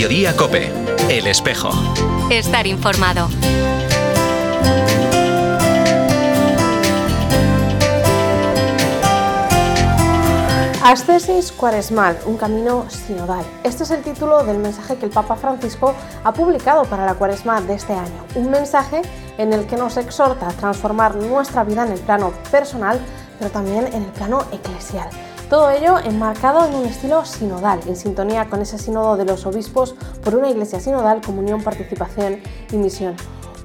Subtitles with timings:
[0.00, 0.72] Mediodía Cope,
[1.10, 1.68] El Espejo.
[2.30, 3.28] Estar informado.
[10.82, 13.44] Ascesis Cuaresmal, un camino sinodal.
[13.62, 15.94] Este es el título del mensaje que el Papa Francisco
[16.24, 18.24] ha publicado para la Cuaresma de este año.
[18.36, 19.02] Un mensaje
[19.36, 22.98] en el que nos exhorta a transformar nuestra vida en el plano personal,
[23.38, 25.10] pero también en el plano eclesial.
[25.50, 29.96] Todo ello enmarcado en un estilo sinodal, en sintonía con ese sínodo de los obispos
[30.22, 32.38] por una iglesia sinodal, comunión, participación
[32.70, 33.16] y misión.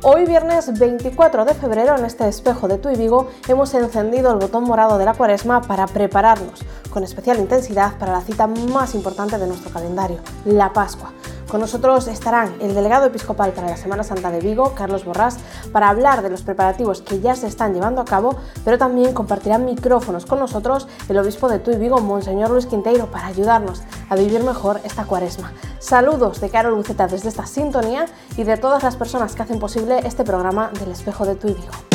[0.01, 4.63] Hoy viernes 24 de febrero en este espejo de Tu Vigo hemos encendido el botón
[4.63, 9.45] morado de la cuaresma para prepararnos con especial intensidad para la cita más importante de
[9.45, 11.13] nuestro calendario, la Pascua.
[11.55, 15.37] Con nosotros estarán el delegado episcopal para la Semana Santa de Vigo, Carlos Borrás,
[15.71, 19.63] para hablar de los preparativos que ya se están llevando a cabo, pero también compartirán
[19.63, 24.43] micrófonos con nosotros el obispo de Tuy Vigo, Monseñor Luis Quinteiro, para ayudarnos a vivir
[24.43, 25.53] mejor esta cuaresma.
[25.79, 29.99] Saludos de Carol Buceta desde esta sintonía y de todas las personas que hacen posible
[30.03, 31.94] este programa del espejo de Tuy Vigo.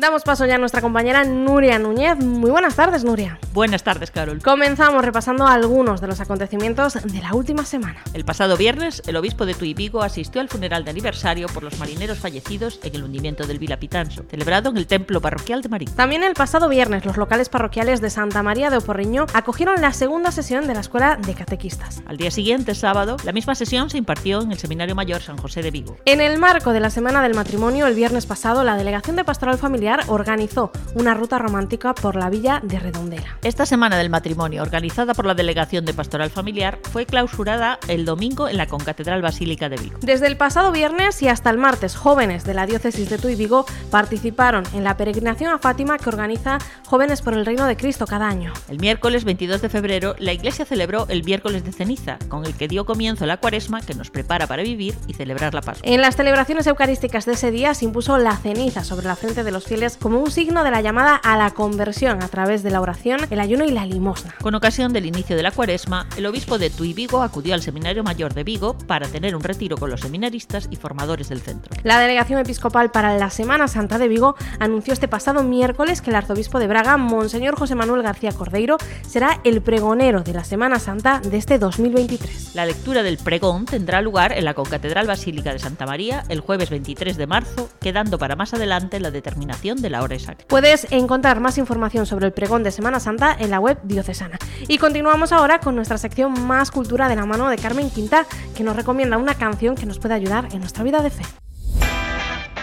[0.00, 2.16] Damos paso ya a nuestra compañera Nuria Núñez.
[2.16, 3.38] Muy buenas tardes, Nuria.
[3.52, 4.40] Buenas tardes, Carol.
[4.40, 8.02] Comenzamos repasando algunos de los acontecimientos de la última semana.
[8.14, 11.78] El pasado viernes, el obispo de Tuy Vigo asistió al funeral de aniversario por los
[11.78, 15.94] marineros fallecidos en el hundimiento del Vila Pitanso, celebrado en el templo parroquial de Marín.
[15.94, 20.32] También el pasado viernes, los locales parroquiales de Santa María de Oporriño acogieron la segunda
[20.32, 22.02] sesión de la Escuela de Catequistas.
[22.06, 25.60] Al día siguiente, sábado, la misma sesión se impartió en el Seminario Mayor San José
[25.60, 25.98] de Vigo.
[26.06, 29.58] En el marco de la Semana del Matrimonio, el viernes pasado, la Delegación de Pastoral
[29.58, 33.38] Familiar organizó una ruta romántica por la villa de Redondela.
[33.42, 38.48] Esta Semana del Matrimonio, organizada por la Delegación de Pastoral Familiar, fue clausurada el domingo
[38.48, 39.98] en la Concatedral Basílica de Vigo.
[40.02, 43.66] Desde el pasado viernes y hasta el martes, jóvenes de la diócesis de Tuy Vigo
[43.90, 48.28] participaron en la peregrinación a Fátima que organiza Jóvenes por el Reino de Cristo cada
[48.28, 48.52] año.
[48.68, 52.68] El miércoles 22 de febrero, la Iglesia celebró el miércoles de ceniza, con el que
[52.68, 55.88] dio comienzo la cuaresma que nos prepara para vivir y celebrar la Pascua.
[55.88, 59.50] En las celebraciones eucarísticas de ese día se impuso la ceniza sobre la frente de
[59.50, 62.82] los fieles como un signo de la llamada a la conversión a través de la
[62.82, 64.34] oración, el ayuno y la limosna.
[64.42, 68.04] Con ocasión del inicio de la cuaresma, el obispo de Tuy Vigo acudió al Seminario
[68.04, 71.74] Mayor de Vigo para tener un retiro con los seminaristas y formadores del centro.
[71.82, 76.16] La delegación episcopal para la Semana Santa de Vigo anunció este pasado miércoles que el
[76.16, 81.20] arzobispo de Braga, Monseñor José Manuel García Cordeiro, será el pregonero de la Semana Santa
[81.20, 82.54] de este 2023.
[82.54, 86.68] La lectura del pregón tendrá lugar en la Concatedral Basílica de Santa María el jueves
[86.68, 90.44] 23 de marzo, quedando para más adelante la determinación de la hora exacta.
[90.48, 94.38] Puedes encontrar más información sobre el pregón de Semana Santa en la web diocesana.
[94.68, 98.64] Y continuamos ahora con nuestra sección Más Cultura de la mano de Carmen Quinta, que
[98.64, 101.22] nos recomienda una canción que nos puede ayudar en nuestra vida de fe.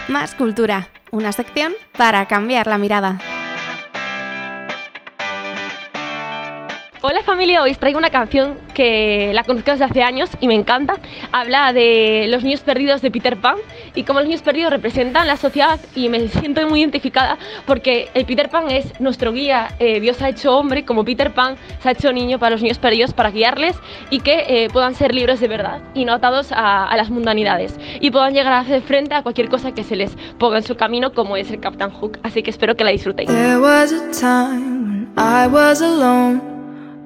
[0.08, 3.37] Más Cultura, una sección para cambiar la mirada.
[7.00, 10.54] Hola familia, hoy os traigo una canción que la conozco desde hace años y me
[10.54, 10.96] encanta.
[11.30, 13.54] Habla de los niños perdidos de Peter Pan
[13.94, 18.26] y cómo los niños perdidos representan la sociedad y me siento muy identificada porque el
[18.26, 19.68] Peter Pan es nuestro guía.
[19.78, 22.78] Eh, Dios ha hecho hombre como Peter Pan se ha hecho niño para los niños
[22.78, 23.76] perdidos para guiarles
[24.10, 28.10] y que eh, puedan ser libres de verdad y no atados a, las mundanidades y
[28.10, 31.12] puedan llegar a hacer frente a cualquier cosa que se les ponga en su camino
[31.12, 32.18] como es el Capitán Hook.
[32.24, 33.30] Así que espero que la disfrutéis.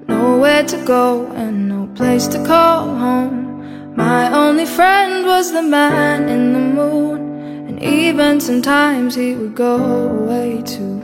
[0.09, 3.95] Nowhere to go and no place to call home.
[3.95, 9.77] My only friend was the man in the moon, and even sometimes he would go
[10.09, 11.01] away too.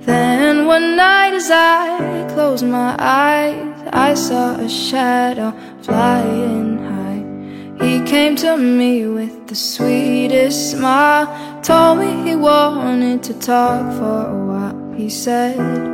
[0.00, 7.84] Then one night, as I closed my eyes, I saw a shadow flying high.
[7.86, 11.28] He came to me with the sweetest smile,
[11.62, 14.94] told me he wanted to talk for a while.
[14.94, 15.91] He said,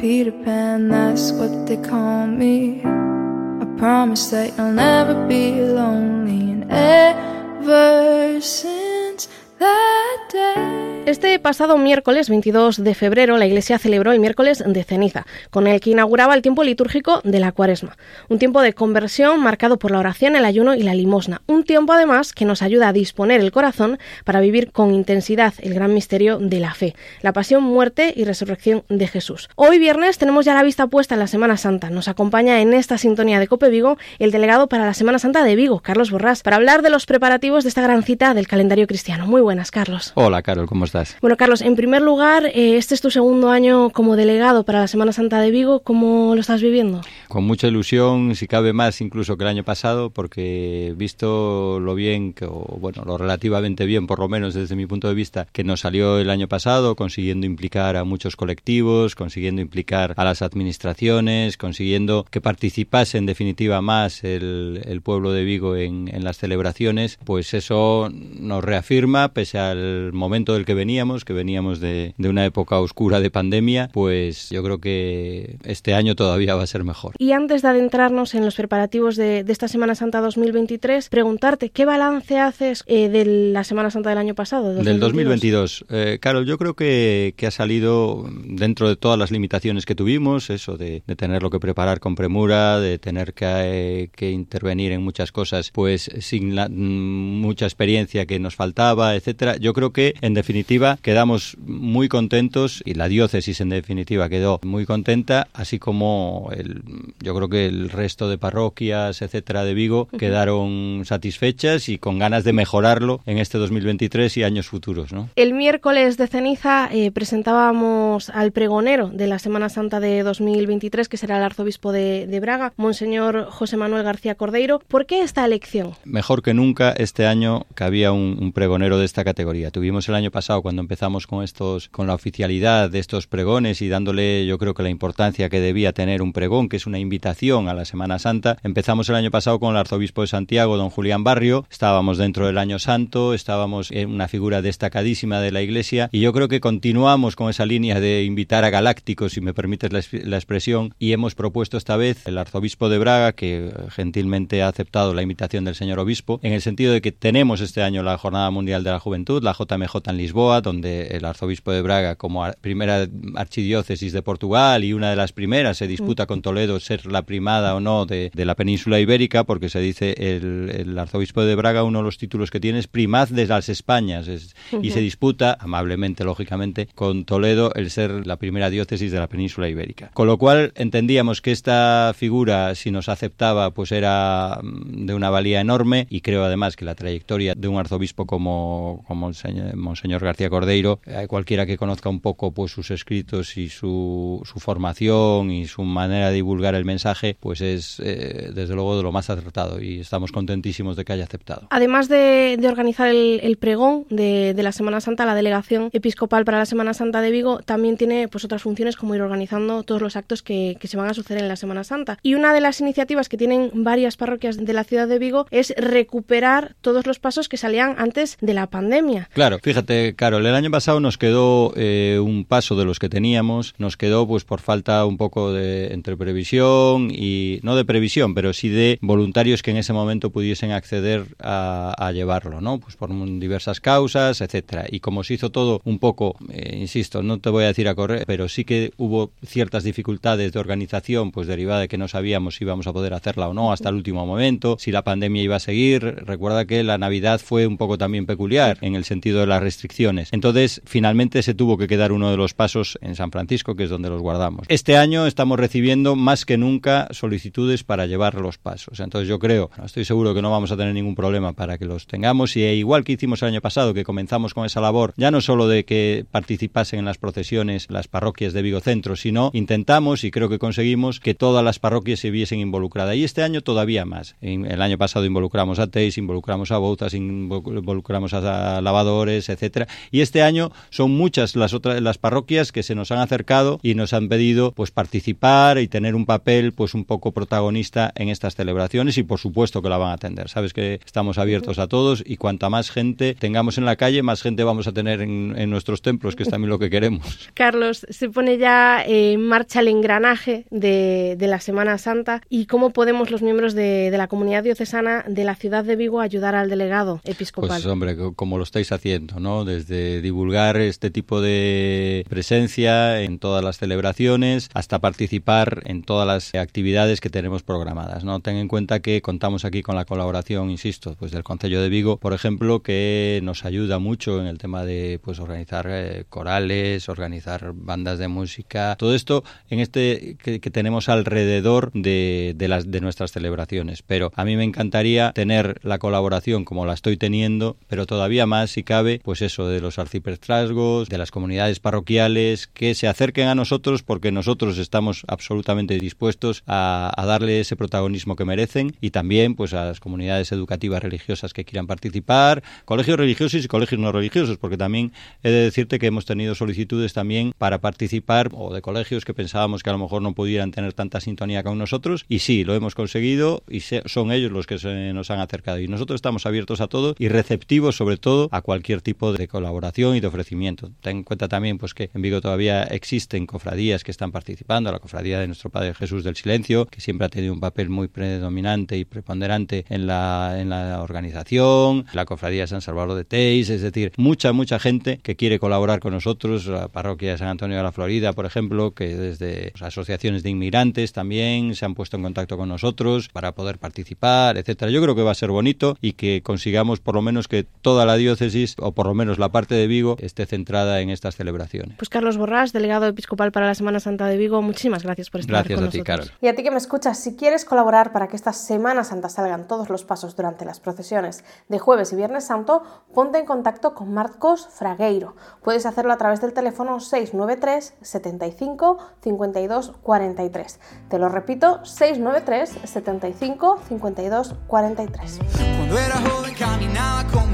[0.00, 2.80] Peter Pan, that's what they call me.
[2.80, 9.28] I promise that you'll never be lonely, and ever since
[9.58, 10.79] that day.
[11.06, 15.80] Este pasado miércoles 22 de febrero la Iglesia celebró el miércoles de ceniza, con el
[15.80, 17.96] que inauguraba el tiempo litúrgico de la cuaresma,
[18.28, 21.94] un tiempo de conversión marcado por la oración, el ayuno y la limosna, un tiempo
[21.94, 26.38] además que nos ayuda a disponer el corazón para vivir con intensidad el gran misterio
[26.38, 29.48] de la fe, la pasión, muerte y resurrección de Jesús.
[29.56, 31.88] Hoy viernes tenemos ya la vista puesta en la Semana Santa.
[31.88, 35.56] Nos acompaña en esta sintonía de Cope Vigo el delegado para la Semana Santa de
[35.56, 39.26] Vigo, Carlos Borrás, para hablar de los preparativos de esta gran cita del calendario cristiano.
[39.26, 40.12] Muy buenas, Carlos.
[40.14, 41.16] Hola, Carol, ¿cómo estás?
[41.20, 44.88] Bueno, Carlos, en primer lugar, eh, este es tu segundo año como delegado para la
[44.88, 45.80] Semana Santa de Vigo.
[45.80, 47.00] ¿Cómo lo estás viviendo?
[47.28, 52.32] Con mucha ilusión, si cabe más incluso que el año pasado, porque visto lo bien,
[52.32, 55.62] que, o, bueno, lo relativamente bien, por lo menos desde mi punto de vista, que
[55.64, 61.56] nos salió el año pasado, consiguiendo implicar a muchos colectivos, consiguiendo implicar a las administraciones,
[61.56, 67.18] consiguiendo que participase en definitiva más el, el pueblo de Vigo en, en las celebraciones,
[67.24, 72.46] pues eso nos reafirma, pese al momento del que veníamos, que veníamos de, de, una
[72.46, 77.14] época oscura de pandemia, pues yo creo que este año todavía va a ser mejor.
[77.18, 81.84] Y antes de adentrarnos en los preparativos de, de esta Semana Santa 2023, preguntarte, ¿qué
[81.84, 84.72] balance haces eh, de la Semana Santa del año pasado?
[84.74, 84.86] 2022?
[84.86, 85.84] Del 2022.
[85.90, 90.48] Eh, Carol, yo creo que, que, ha salido dentro de todas las limitaciones que tuvimos,
[90.48, 95.02] eso de, de tenerlo que preparar con premura, de tener que, eh, que intervenir en
[95.02, 99.56] muchas cosas, pues sin la, mucha experiencia que nos faltaba, etcétera.
[99.56, 100.69] Yo creo que, en definitiva,
[101.02, 106.82] quedamos muy contentos y la diócesis, en definitiva, quedó muy contenta, así como el,
[107.20, 112.44] yo creo que el resto de parroquias, etcétera, de Vigo quedaron satisfechas y con ganas
[112.44, 115.28] de mejorarlo en este 2023 y años futuros, ¿no?
[115.34, 121.16] El miércoles de ceniza eh, presentábamos al pregonero de la Semana Santa de 2023, que
[121.16, 124.80] será el arzobispo de, de Braga, Monseñor José Manuel García Cordeiro.
[124.86, 125.94] ¿Por qué esta elección?
[126.04, 129.70] Mejor que nunca este año que había un, un, pregonero de esta categoría.
[129.70, 133.88] Tuvimos el año pasado cuando empezamos con estos, con la oficialidad de estos pregones y
[133.88, 137.68] dándole, yo creo que la importancia que debía tener un pregón, que es una invitación
[137.68, 138.58] a la Semana Santa.
[138.62, 141.66] Empezamos el año pasado con el arzobispo de Santiago, don Julián Barrio.
[141.70, 146.32] Estábamos dentro del año santo, estábamos en una figura destacadísima de la Iglesia y yo
[146.32, 150.36] creo que continuamos con esa línea de invitar a galácticos, si me permites la, la
[150.36, 155.22] expresión, y hemos propuesto esta vez el arzobispo de Braga, que gentilmente ha aceptado la
[155.22, 158.84] invitación del señor obispo, en el sentido de que tenemos este año la Jornada Mundial
[158.84, 163.06] de la Juventud, la JMJ en Lisboa, donde el arzobispo de Braga, como primera
[163.36, 167.74] archidiócesis de Portugal y una de las primeras, se disputa con Toledo ser la primada
[167.76, 171.84] o no de, de la península ibérica, porque se dice el, el, arzobispo de Braga,
[171.84, 174.84] uno de los títulos que tiene es primaz de las Españas, es, uh -huh.
[174.84, 179.68] y se disputa, amablemente, lógicamente, con Toledo el ser la primera diócesis de la península
[179.68, 180.10] ibérica.
[180.14, 185.60] Con lo cual entendíamos que esta figura, si nos aceptaba, pues era de una valía
[185.60, 190.22] enorme y creo además que la trayectoria de un arzobispo como, como el señor, Monseñor
[190.22, 195.50] García Cordeiro, eh, cualquiera que conozca un poco pues sus escritos y su, su, formación
[195.50, 199.28] y su manera de divulgar el mensaje, pues es eh, desde luego de lo más
[199.28, 201.66] acertado y estamos contentísimos de que haya aceptado.
[201.70, 206.44] Además de, de organizar el, el pregón de, de, la Semana Santa, la delegación episcopal
[206.44, 210.00] para la Semana Santa de Vigo también tiene pues otras funciones como ir organizando todos
[210.00, 212.18] los actos que, que se van a suceder en la Semana Santa.
[212.22, 215.74] Y una de las iniciativas que tienen varias parroquias de la ciudad de Vigo es
[215.76, 219.28] recuperar todos los pasos que salían antes de la pandemia.
[219.32, 223.74] Claro, fíjate, Carol, el año pasado nos quedó eh, un paso de los que teníamos,
[223.78, 228.52] nos quedó pues por falta un poco de entre previsión y no de previsión, pero
[228.52, 232.78] sí de voluntarios que en ese momento pudiesen acceder a, a llevarlo, ¿no?
[232.78, 233.10] Pues por
[233.40, 234.86] diversas causas, etcétera.
[234.88, 237.96] Y como se hizo todo un poco, eh, insisto, no te voy a decir a
[237.96, 242.54] correr, pero sí que hubo ciertas dificultades de organización, pues derivada de que no sabíamos
[242.54, 245.56] si íbamos a poder hacerla o no hasta el último momento, si la pandemia iba
[245.56, 246.22] a seguir.
[246.24, 250.19] Recuerda que la Navidad fue un poco también peculiar en el sentido de las restricciones.
[250.32, 253.90] Entonces, finalmente se tuvo que quedar uno de los pasos en San Francisco, que es
[253.90, 254.66] donde los guardamos.
[254.68, 259.00] Este año estamos recibiendo más que nunca solicitudes para llevar los pasos.
[259.00, 262.06] Entonces, yo creo, estoy seguro que no vamos a tener ningún problema para que los
[262.06, 262.56] tengamos.
[262.56, 265.68] Y igual que hicimos el año pasado, que comenzamos con esa labor, ya no solo
[265.68, 270.48] de que participasen en las procesiones las parroquias de Vigo Centro, sino intentamos, y creo
[270.48, 273.16] que conseguimos, que todas las parroquias se viesen involucradas.
[273.16, 274.36] Y este año todavía más.
[274.40, 279.86] El año pasado involucramos a Teis, involucramos a Boutas, involucramos a lavadores, etcétera.
[280.10, 283.94] Y este año son muchas las otras las parroquias que se nos han acercado y
[283.94, 288.54] nos han pedido pues participar y tener un papel pues un poco protagonista en estas
[288.54, 290.48] celebraciones y por supuesto que la van a atender.
[290.48, 294.42] Sabes que estamos abiertos a todos y cuanta más gente tengamos en la calle, más
[294.42, 297.50] gente vamos a tener en, en nuestros templos, que es también lo que queremos.
[297.54, 302.90] Carlos, se pone ya en marcha el engranaje de, de la Semana Santa y cómo
[302.90, 306.70] podemos los miembros de, de, la comunidad diocesana de la ciudad de Vigo ayudar al
[306.70, 307.68] delegado episcopal.
[307.68, 309.64] Pues hombre, como lo estáis haciendo, ¿no?
[309.64, 316.54] Desde divulgar este tipo de presencia en todas las celebraciones hasta participar en todas las
[316.54, 318.40] actividades que tenemos programadas, ¿no?
[318.40, 322.16] Ten en cuenta que contamos aquí con la colaboración, insisto, pues del Concello de Vigo,
[322.16, 327.72] por ejemplo, que nos ayuda mucho en el tema de pues organizar eh, corales, organizar
[327.74, 333.32] bandas de música, todo esto en este que, tenemos alrededor de, de, las de nuestras
[333.32, 334.02] celebraciones.
[334.02, 338.70] Pero a mí me encantaría tener la colaboración como la estoy teniendo, pero todavía más
[338.70, 343.54] si cabe, pues eso, de los arciprestrazgos, de las comunidades parroquiales, que se acerquen a
[343.54, 349.54] nosotros porque nosotros estamos absolutamente dispuestos a, a darle ese protagonismo que merecen y también
[349.54, 354.58] pues a las comunidades educativas religiosas que quieran participar, colegios religiosos y colegios no religiosos,
[354.58, 359.24] porque también he de decirte que hemos tenido solicitudes también para participar o de colegios
[359.24, 362.64] que pensábamos que a lo mejor no pudieran tener tanta sintonía con nosotros y sí,
[362.64, 365.80] lo hemos conseguido y son ellos los que se nos han acercado.
[365.80, 369.69] Y nosotros estamos abiertos a todo y receptivos sobre todo a cualquier tipo de colaboración
[370.14, 370.90] y de ofrecimiento.
[371.00, 374.98] Ten en cuenta también pues que en Vigo todavía existen cofradías que están participando, la
[374.98, 378.96] cofradía de nuestro Padre Jesús del Silencio, que siempre ha tenido un papel muy predominante
[378.96, 383.82] y preponderante en la, en la organización, la cofradía de San Salvador de Teis, es
[383.82, 387.82] decir, mucha, mucha gente que quiere colaborar con nosotros, la parroquia de San Antonio de
[387.82, 392.56] la Florida, por ejemplo, que desde asociaciones de inmigrantes también se han puesto en contacto
[392.56, 394.90] con nosotros para poder participar, etcétera.
[394.90, 398.04] Yo creo que va a ser bonito y que consigamos por lo menos que toda
[398.06, 401.96] la diócesis, o por lo menos la parte de Vigo, esté centrada en estas celebraciones.
[401.96, 405.56] Pues Carlos Borrás, delegado episcopal para la Semana Santa de Vigo, muchísimas gracias por estar
[405.56, 406.30] gracias con a ti, Carol.
[406.40, 409.68] Y a ti que me escuchas, si quieres colaborar para que esta Semana Santa salgan
[409.68, 412.82] todos los pasos durante las procesiones de jueves y viernes santo,
[413.14, 415.36] ponte en contacto con Marcos Fragueiro.
[415.62, 420.80] Puedes hacerlo a través del teléfono 693 75 52 43.
[421.08, 425.38] Te lo repito, 693 75 52 43.
[425.76, 427.49] Cuando era joven caminaba como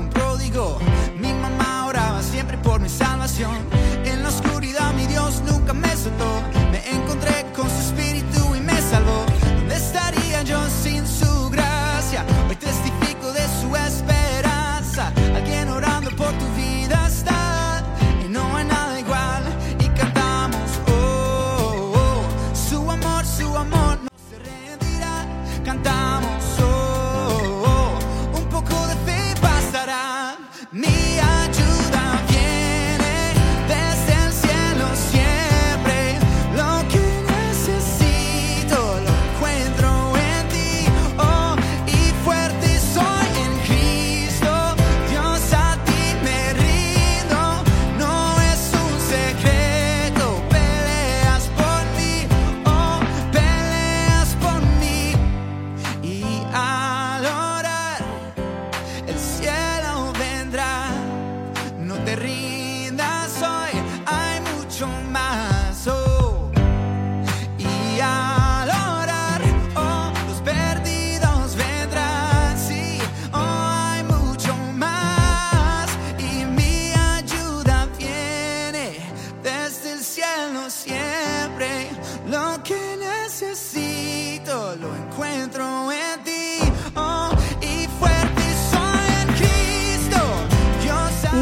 [2.86, 3.56] mi salvación.
[4.04, 6.55] En la oscuridad mi Dios nunca me soltó.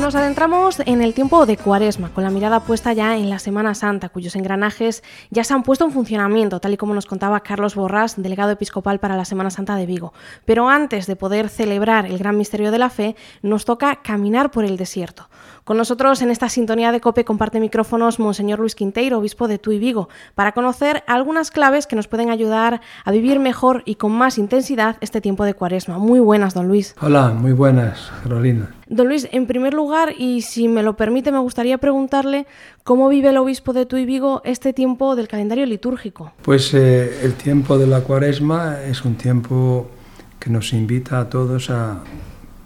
[0.04, 3.74] Nos adentramos en el tiempo de Cuaresma, con la mirada puesta ya en la Semana
[3.74, 7.74] Santa, cuyos engranajes ya se han puesto en funcionamiento, tal y como nos contaba Carlos
[7.74, 10.12] Borrás, delegado episcopal para la Semana Santa de Vigo.
[10.44, 14.66] Pero antes de poder celebrar el gran misterio de la fe, nos toca caminar por
[14.66, 15.30] el desierto.
[15.64, 19.78] Con nosotros en esta sintonía de COPE comparte micrófonos Monseñor Luis Quinteiro, obispo de Tui
[19.78, 24.36] Vigo, para conocer algunas claves que nos pueden ayudar a vivir mejor y con más
[24.36, 25.96] intensidad este tiempo de Cuaresma.
[25.96, 26.94] Muy buenas, don Luis.
[27.00, 28.74] Hola, muy buenas, Carolina.
[28.88, 32.46] Don Luis, en primer lugar, y si me lo permite, me gustaría preguntarle
[32.82, 36.32] cómo vive el obispo de Tuy Vigo este tiempo del calendario litúrgico.
[36.42, 39.88] Pues eh, el tiempo de la cuaresma es un tiempo
[40.38, 42.00] que nos invita a todos a,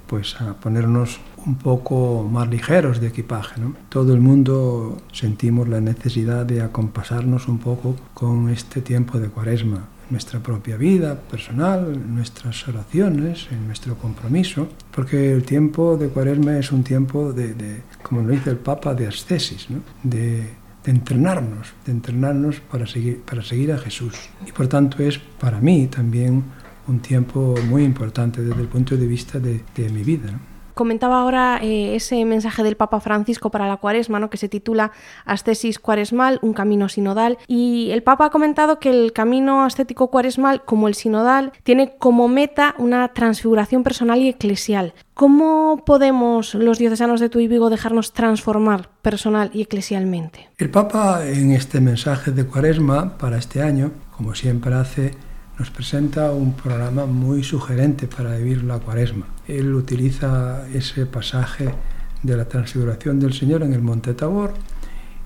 [0.08, 3.60] pues, a ponernos un poco más ligeros de equipaje.
[3.60, 3.74] ¿no?
[3.88, 9.88] Todo el mundo sentimos la necesidad de acompasarnos un poco con este tiempo de cuaresma
[10.10, 16.56] nuestra propia vida personal, en nuestras oraciones, en nuestro compromiso, porque el tiempo de cuaresma
[16.56, 19.80] es un tiempo de, de como lo dice el Papa, de ascesis, ¿no?
[20.02, 20.48] de,
[20.84, 24.14] entrenarnos, de entrenarnos para seguir, a Jesús.
[24.46, 26.44] Y por tanto es para mí también
[26.86, 30.38] un tiempo muy importante desde el punto de vista de, mi vida.
[30.78, 34.30] Comentaba ahora eh, ese mensaje del Papa Francisco para la cuaresma, ¿no?
[34.30, 34.92] que se titula
[35.24, 37.36] Ascesis Cuaresmal, un camino sinodal.
[37.48, 42.28] Y el Papa ha comentado que el camino ascético cuaresmal, como el sinodal, tiene como
[42.28, 44.94] meta una transfiguración personal y eclesial.
[45.14, 50.48] ¿Cómo podemos los diocesanos de Tuy Vigo dejarnos transformar personal y eclesialmente?
[50.58, 55.10] El Papa en este mensaje de cuaresma para este año, como siempre hace,
[55.58, 59.26] nos presenta un programa muy sugerente para vivir la cuaresma.
[59.48, 61.74] Él utiliza ese pasaje
[62.22, 64.54] de la transfiguración del Señor en el Monte Tabor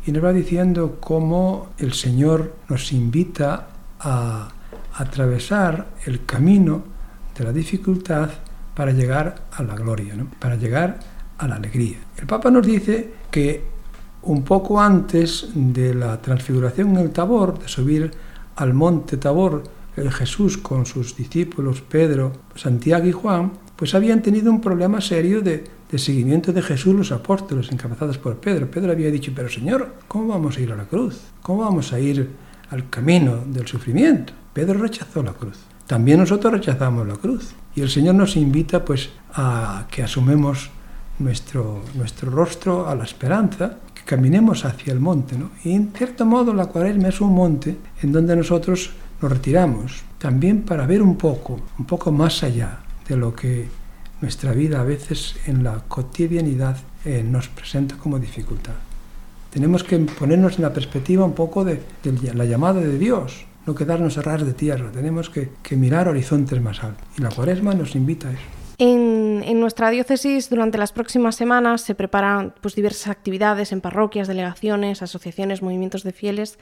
[0.06, 3.68] y nos va diciendo cómo el Señor nos invita
[4.00, 4.48] a
[4.94, 6.82] atravesar el camino
[7.36, 8.30] de la dificultad
[8.74, 10.98] para llegar a la gloria, para llegar
[11.36, 11.98] a la alegría.
[12.16, 13.64] El Papa nos dice que
[14.22, 18.10] un poco antes de la transfiguración en el Tabor, de subir
[18.56, 19.64] al monte Tabor,
[19.96, 25.42] el Jesús con sus discípulos Pedro, Santiago y Juan, pues habían tenido un problema serio
[25.42, 28.70] de, de seguimiento de Jesús los apóstoles encabezados por Pedro.
[28.70, 31.20] Pedro había dicho, pero Señor, ¿cómo vamos a ir a la cruz?
[31.42, 32.30] ¿Cómo vamos a ir
[32.70, 34.32] al camino del sufrimiento?
[34.52, 35.58] Pedro rechazó la cruz.
[35.86, 37.54] También nosotros rechazamos la cruz.
[37.74, 40.70] Y el Señor nos invita pues a que asumemos
[41.18, 45.36] nuestro, nuestro rostro a la esperanza, que caminemos hacia el monte.
[45.36, 45.50] ¿no?
[45.64, 48.90] Y en cierto modo la cuaresma es un monte en donde nosotros
[49.22, 53.68] nos retiramos, también para ver un poco, un poco más allá de lo que
[54.20, 58.74] nuestra vida a veces en la cotidianidad eh, nos presenta como dificultad.
[59.50, 63.74] Tenemos que ponernos en la perspectiva un poco de, de la llamada de Dios, no
[63.74, 67.06] quedarnos a ras de tierra, tenemos que, que mirar horizontes más altos.
[67.16, 68.61] Y la cuaresma nos invita a eso.
[68.78, 75.02] En, nuestra diócesis durante las próximas semanas se preparan pues, diversas actividades en parroquias, delegaciones,
[75.02, 76.58] asociaciones, movimientos de fieles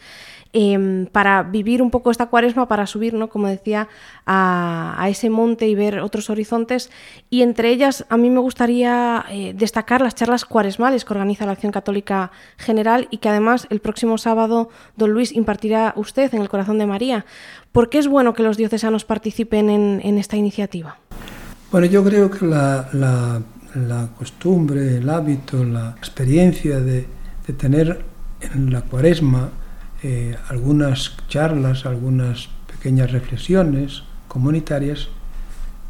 [0.53, 3.29] eh, para vivir un poco esta cuaresma, para subir, ¿no?
[3.29, 3.89] como decía,
[4.27, 6.91] a, ese monte y ver otros horizontes.
[7.31, 11.53] Y entre ellas a mí me gustaría eh, destacar las charlas cuaresmales que organiza la
[11.53, 16.49] Acción Católica General y que además el próximo sábado don Luis impartirá usted en el
[16.49, 17.25] Corazón de María.
[17.73, 21.00] ¿Por qué es bueno que los diocesanos participen en, en esta iniciativa?
[21.71, 27.07] Bueno, yo creo que la, la, costumbre, el hábito, la experiencia de,
[27.47, 28.05] de tener
[28.41, 29.51] en la cuaresma
[30.03, 35.11] eh, algunas charlas, algunas pequeñas reflexiones comunitarias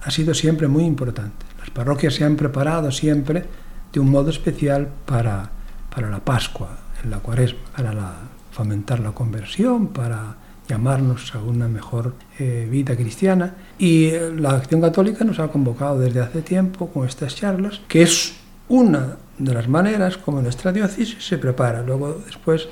[0.03, 1.47] ha sido siempre muy importante.
[1.59, 3.47] Las parroquias se han preparado siempre
[3.91, 5.51] de un modo especial para,
[5.95, 8.13] para la Pascua, en la cuaresma, para la,
[8.51, 10.37] fomentar la conversión, para
[10.71, 13.55] llamarnos a una mejor eh, vida cristiana.
[13.79, 18.35] Y la Acción Católica nos ha convocado desde hace tiempo con estas charlas, que es
[18.69, 21.83] una de las maneras como nuestra diócesis se prepara.
[21.83, 22.69] Luego, después,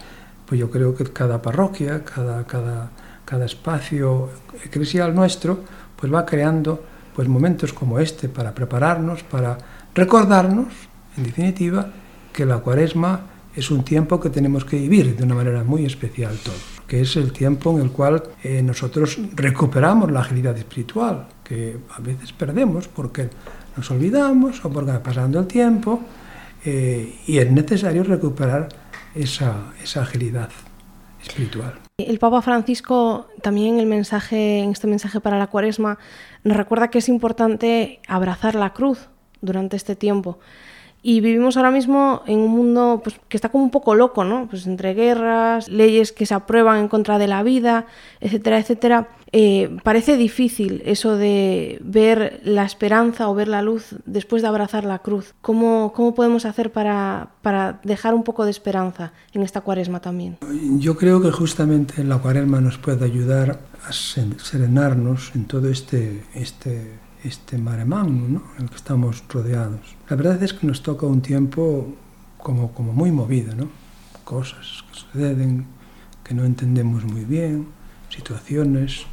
[0.47, 2.91] pues yo creo que cada parroquia, cada, cada,
[3.25, 4.31] cada espacio
[4.65, 5.61] eclesial nuestro,
[5.97, 6.83] pues va creando
[7.15, 9.59] pues momentos como este para prepararnos, para
[9.93, 10.69] recordarnos,
[11.17, 11.91] en definitiva,
[12.33, 13.23] que la cuaresma
[13.57, 17.17] es un tiempo que tenemos que vivir de una manera muy especial todos que es
[17.17, 22.89] el tiempo en el cual eh, nosotros recuperamos la agilidad espiritual, que a veces perdemos
[22.89, 23.29] porque
[23.77, 26.01] nos olvidamos o porque va pasando el tiempo,
[26.65, 28.69] eh, y es necesario recuperar
[29.15, 30.49] esa, esa agilidad
[31.23, 31.75] espiritual.
[31.99, 35.99] El Papa Francisco también el mensaje, en este mensaje para la Cuaresma,
[36.43, 39.09] nos recuerda que es importante abrazar la cruz
[39.43, 40.39] durante este tiempo.
[41.03, 44.49] Y vivimos ahora mismo en un mundo pues, que está como un poco loco, ¿no?
[44.49, 47.87] Pues entre guerras, leyes que se aprueban en contra de la vida,
[48.21, 49.09] etcétera, etcétera.
[49.31, 54.85] Eh, parece difícil eso de ver la esperanza o ver la luz después de abrazar
[54.85, 55.35] la cruz.
[55.41, 60.39] ¿Cómo, cómo podemos hacer para, para dejar un poco de esperanza en esta cuaresma también?
[60.79, 66.99] Yo creo que justamente la cuaresma nos puede ayudar a serenarnos en todo este, este
[67.25, 68.43] este mare magnum ¿no?
[68.57, 69.97] en el que estamos rodeados.
[70.09, 71.95] La verdad es que nos toca un tiempo
[72.37, 73.69] como, como muy movido, ¿no?
[74.25, 75.67] cosas que suceden
[76.23, 77.67] que no entendemos muy bien,
[78.11, 79.07] situaciones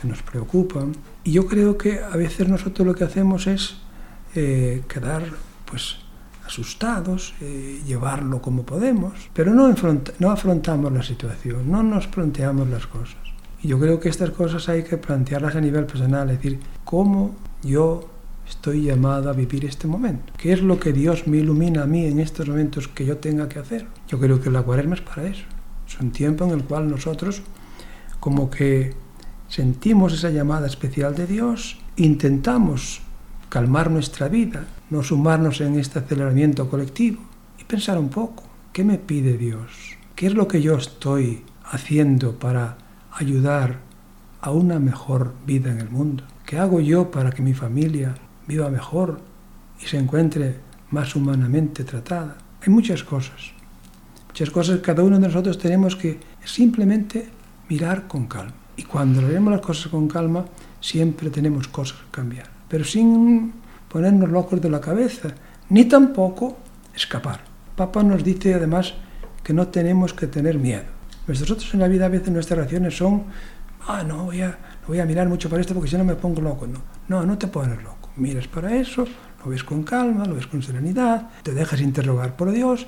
[0.00, 0.92] que nos preocupan.
[1.24, 3.76] Y yo creo que a veces nosotros lo que hacemos es
[4.34, 5.24] eh, quedar
[5.66, 5.98] pues
[6.46, 9.72] asustados, eh, llevarlo como podemos, pero no,
[10.18, 13.18] no afrontamos la situación, no nos planteamos las cosas.
[13.62, 17.36] Y yo creo que estas cosas hay que plantearlas a nivel personal, es decir, cómo
[17.62, 18.08] yo
[18.48, 20.32] estoy llamado a vivir este momento.
[20.36, 23.48] ¿Qué es lo que Dios me ilumina a mí en estos momentos que yo tenga
[23.48, 23.86] que hacer?
[24.08, 25.44] Yo creo que la cuaresma es para eso.
[25.86, 27.42] Es un tiempo en el cual nosotros
[28.20, 28.94] como que
[29.48, 33.02] sentimos esa llamada especial de Dios, intentamos
[33.48, 37.20] calmar nuestra vida, no sumarnos en este aceleramiento colectivo
[37.60, 39.98] y pensar un poco, ¿qué me pide Dios?
[40.14, 42.78] ¿Qué es lo que yo estoy haciendo para
[43.12, 43.80] ayudar
[44.40, 46.24] a una mejor vida en el mundo?
[46.52, 48.14] ¿Qué hago yo para que mi familia
[48.46, 49.22] viva mejor
[49.80, 50.56] y se encuentre
[50.90, 52.36] más humanamente tratada?
[52.60, 53.52] Hay muchas cosas,
[54.28, 57.26] muchas cosas que cada uno de nosotros tenemos que simplemente
[57.70, 58.52] mirar con calma.
[58.76, 60.44] Y cuando vemos las cosas con calma,
[60.78, 63.54] siempre tenemos cosas que cambiar, pero sin
[63.88, 65.30] ponernos locos de la cabeza,
[65.70, 66.58] ni tampoco
[66.94, 67.40] escapar.
[67.74, 68.92] Papa nos dice además
[69.42, 70.84] que no tenemos que tener miedo.
[71.26, 73.22] Nosotros en la vida a veces nuestras reacciones son,
[73.88, 76.16] ah, no, voy a, no voy a mirar mucho para esto porque si no me
[76.16, 76.66] pongo loco.
[76.66, 78.10] No, no, no te pones loco.
[78.16, 79.06] Miras para eso,
[79.44, 82.86] lo ves con calma, lo ves con serenidad, te dejas interrogar por Dios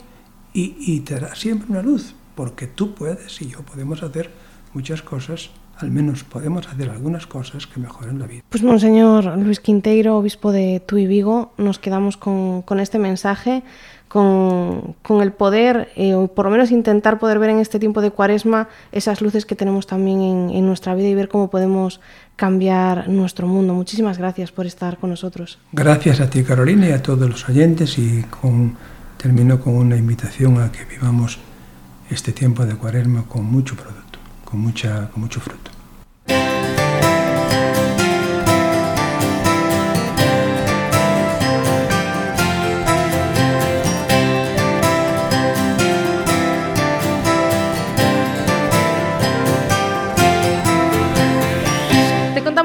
[0.53, 4.31] y, y te da siempre una luz, porque tú puedes y yo podemos hacer
[4.75, 8.43] muchas cosas al menos podemos hacer algunas cosas que mejoren la vida.
[8.49, 13.63] Pues Monseñor Luis Quinteiro, obispo de Tuy Vigo, nos quedamos con, con este mensaje,
[14.15, 18.01] con, con el poder, eh, o por lo menos intentar poder ver en este tiempo
[18.01, 22.01] de cuaresma esas luces que tenemos también en, nuestra vida y ver cómo podemos
[22.37, 23.75] cambiar nuestro mundo.
[23.75, 25.59] Muchísimas gracias por estar con nosotros.
[25.73, 28.25] Gracias a ti Carolina y a todos los oyentes y
[29.17, 31.41] termino con una invitación a que vivamos
[32.09, 35.73] este tiempo de cuaresma con mucho producto, con, mucha, con mucho fruto.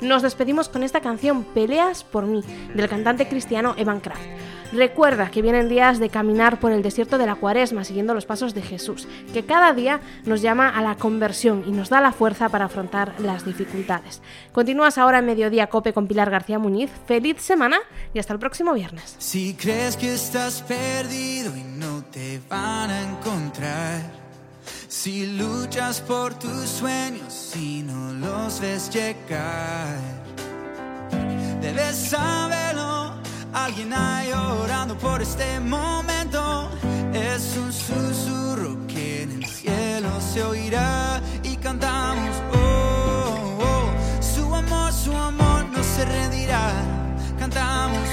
[0.00, 2.42] Nos despedimos con esta canción Peleas por mí,
[2.74, 4.22] del cantante cristiano Evan Kraft.
[4.72, 8.54] Recuerda que vienen días de caminar por el desierto de la cuaresma siguiendo los pasos
[8.54, 12.48] de Jesús, que cada día nos llama a la conversión y nos da la fuerza
[12.48, 14.22] para afrontar las dificultades.
[14.52, 16.90] Continúas ahora en Mediodía Cope con Pilar García Muñiz.
[17.06, 17.78] Feliz semana
[18.12, 19.16] y hasta el próximo viernes.
[19.18, 24.00] Si crees que estás perdido y no te van a encontrar,
[24.88, 29.98] si luchas por tus sueños y no los ves llegar,
[31.60, 32.55] debes saberlo.
[33.56, 36.68] Alguien hay orando por este momento.
[37.14, 42.36] Es un susurro que en el cielo se oirá y cantamos.
[42.52, 43.64] Oh, oh.
[43.64, 44.22] oh".
[44.22, 46.70] su amor, su amor no se rendirá.
[47.38, 48.05] Cantamos.